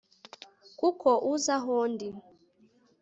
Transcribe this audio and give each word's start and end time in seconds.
kuki 0.79 1.11
uza 1.33 1.55
aho 1.57 1.75
ndi 1.91 2.09